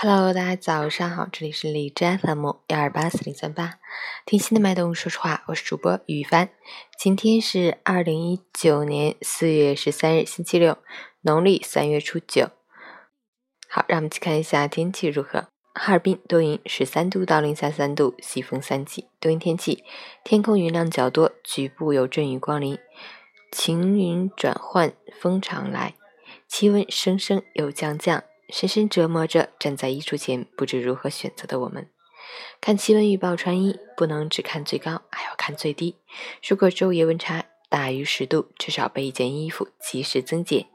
[0.00, 3.80] Hello，大家早上好，这里是荔枝 FM 幺二八四零三八，
[4.24, 6.50] 听心的脉动说实话，我是主播雨帆。
[6.96, 10.78] 今天是二零一九年四月十三日，星期六，
[11.22, 12.50] 农历三月初九。
[13.68, 15.48] 好，让我们去看一下天气如何。
[15.74, 19.82] 哈尔滨多云，十三度到零下三度，西风三级，多云天气，
[20.22, 22.78] 天空云量较多，局部有阵雨光临，
[23.50, 25.96] 晴云转换，风常来，
[26.46, 28.22] 气温升升又降降。
[28.50, 31.90] 深深折磨着站在衣橱前不知如何选择的我们。
[32.60, 35.96] 看气温预报穿衣，不能只看最高，还要看最低。
[36.46, 40.66] 如果昼夜温差大于十度，至少备一件衣服，及时增减。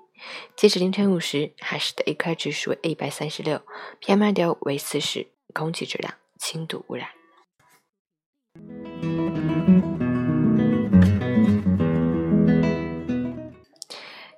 [0.55, 3.61] 截止凌晨五时，海市的 AQI 指数为一百三十六
[4.01, 7.09] ，PM 二点五为四十，空气质量轻度污染。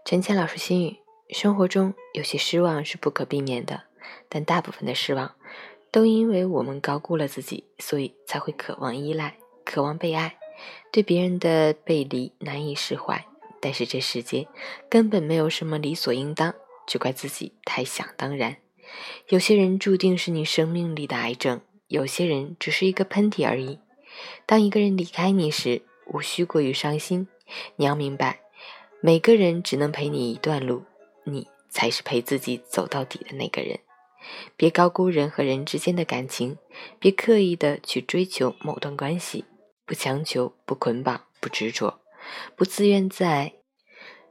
[0.04, 1.05] 陈谦老师心语。
[1.30, 3.84] 生活中有些失望是不可避免的，
[4.30, 5.36] 但大部分的失望
[5.92, 10.38] 都因为我们高估了自己，所以才会渴望依赖，渴望被爱，
[10.92, 13.26] 对别人的背离难以释怀。
[13.60, 14.48] 但是这世界
[14.88, 16.54] 根本没有什么理所应当，
[16.86, 18.58] 只怪自己太想当然。
[19.30, 23.80] 有些人注定是你生命里的癌症，有些人只是一个喷嚏而已。
[24.46, 27.28] 当一个人离开你时，无需过于伤心。
[27.78, 28.42] 你要明白，
[29.02, 30.84] 每个人只能陪你一段路。
[31.26, 33.80] 你才是陪自己走到底的那个人，
[34.56, 36.58] 别高估人和人之间的感情，
[37.00, 39.46] 别刻意的去追求某段关系，
[39.86, 42.00] 不强求，不捆绑，不执着，
[42.56, 43.54] 不自怨自艾，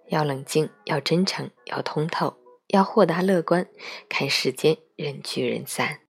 [0.08, 2.36] 要冷静，要真诚，要通透，
[2.68, 3.68] 要豁达乐观，
[4.08, 6.03] 看世间人聚人散。